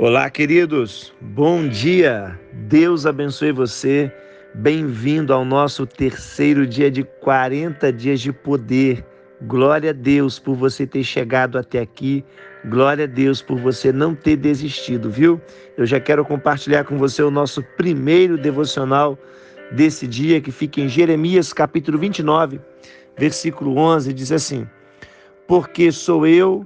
[0.00, 1.12] Olá, queridos.
[1.20, 2.38] Bom dia.
[2.68, 4.12] Deus abençoe você.
[4.54, 9.04] Bem-vindo ao nosso terceiro dia de 40 dias de poder.
[9.42, 12.24] Glória a Deus por você ter chegado até aqui.
[12.66, 15.40] Glória a Deus por você não ter desistido, viu?
[15.76, 19.18] Eu já quero compartilhar com você o nosso primeiro devocional
[19.72, 22.60] desse dia, que fica em Jeremias capítulo 29,
[23.18, 24.64] versículo 11, diz assim:
[25.48, 26.64] Porque sou eu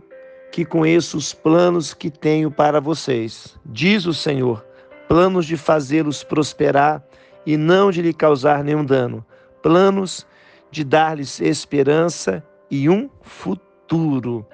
[0.52, 4.62] que conheço os planos que tenho para vocês, diz o Senhor,
[5.08, 7.02] planos de fazê-los prosperar
[7.46, 9.24] e não de lhe causar nenhum dano,
[9.62, 10.26] planos
[10.70, 14.46] de dar-lhes esperança e um futuro.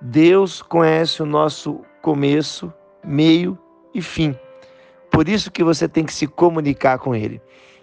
[0.00, 2.72] Deus conhece o nosso começo,
[3.04, 3.58] meio
[3.94, 4.34] e fim.
[5.10, 7.40] Por isso que você tem que se comunicar com ele.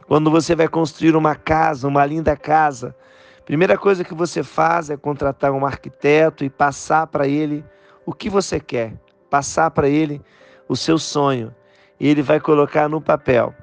[0.08, 2.96] Quando você vai construir uma casa, uma linda casa,
[3.46, 7.66] Primeira coisa que você faz é contratar um arquiteto e passar para ele
[8.06, 8.94] o que você quer,
[9.30, 10.22] passar para ele
[10.70, 11.54] o seu sonho.
[12.00, 13.54] E ele vai colocar no papel.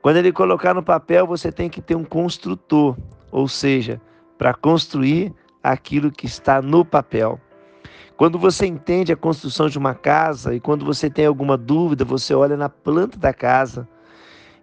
[0.00, 2.96] Quando ele colocar no papel, você tem que ter um construtor,
[3.30, 4.00] ou seja,
[4.36, 7.40] para construir aquilo que está no papel.
[8.16, 12.34] Quando você entende a construção de uma casa e quando você tem alguma dúvida, você
[12.34, 13.88] olha na planta da casa.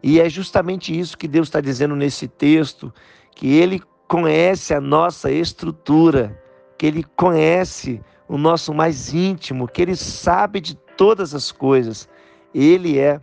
[0.01, 2.93] E é justamente isso que Deus está dizendo nesse texto,
[3.35, 6.35] que Ele conhece a nossa estrutura,
[6.77, 12.09] que Ele conhece o nosso mais íntimo, que Ele sabe de todas as coisas.
[12.53, 13.21] Ele é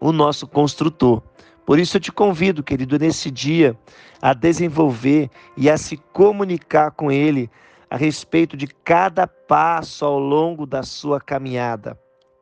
[0.00, 1.22] o nosso construtor.
[1.66, 3.78] Por isso eu te convido, querido, nesse dia,
[4.22, 7.50] a desenvolver e a se comunicar com Ele
[7.90, 11.98] a respeito de cada passo ao longo da sua caminhada.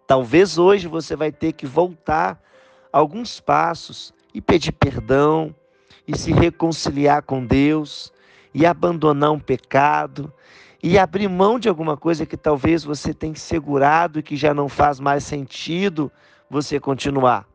[0.06, 2.40] Talvez hoje você vai ter que voltar
[2.92, 5.52] alguns passos e pedir perdão,
[6.06, 8.12] e se reconciliar com Deus
[8.52, 10.32] e abandonar um pecado
[10.82, 14.68] e abrir mão de alguma coisa que talvez você tenha segurado e que já não
[14.68, 16.12] faz mais sentido
[16.48, 17.46] você continuar.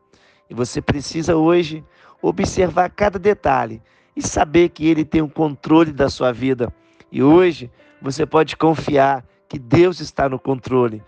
[0.48, 1.84] E você precisa hoje
[2.20, 3.80] observar cada detalhe
[4.16, 6.72] e saber que ele tem o controle da sua vida.
[7.10, 7.70] E hoje
[8.02, 11.02] você pode confiar que Deus está no controle.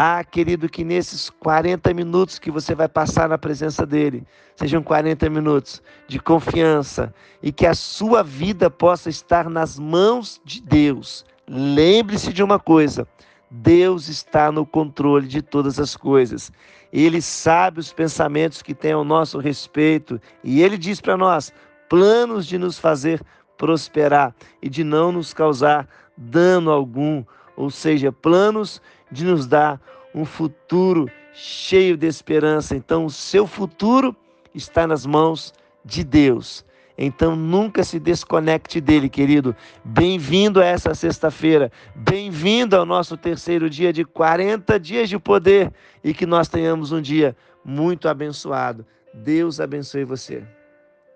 [0.00, 5.28] Ah, querido, que nesses 40 minutos que você vai passar na presença dele, sejam 40
[5.28, 11.26] minutos de confiança e que a sua vida possa estar nas mãos de Deus.
[11.48, 13.08] Lembre-se de uma coisa:
[13.50, 16.52] Deus está no controle de todas as coisas.
[16.92, 21.52] Ele sabe os pensamentos que tem ao nosso respeito e ele diz para nós:
[21.88, 23.20] planos de nos fazer
[23.56, 24.32] prosperar
[24.62, 27.24] e de não nos causar dano algum,
[27.58, 28.80] ou seja, planos
[29.10, 29.80] de nos dar
[30.14, 32.76] um futuro cheio de esperança.
[32.76, 34.14] Então, o seu futuro
[34.54, 35.52] está nas mãos
[35.84, 36.64] de Deus.
[36.96, 39.54] Então nunca se desconecte dele, querido.
[39.84, 41.70] Bem-vindo a essa sexta-feira.
[41.94, 47.00] Bem-vindo ao nosso terceiro dia de 40 dias de poder e que nós tenhamos um
[47.00, 48.84] dia muito abençoado.
[49.14, 50.57] Deus abençoe você.